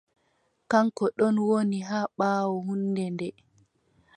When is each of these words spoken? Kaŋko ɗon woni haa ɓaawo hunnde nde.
Kaŋko 0.71 1.03
ɗon 1.17 1.35
woni 1.47 1.77
haa 1.89 2.11
ɓaawo 2.17 2.55
hunnde 2.65 3.03
nde. 3.13 3.27